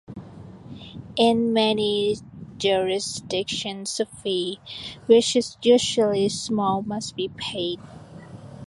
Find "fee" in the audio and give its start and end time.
4.07-4.59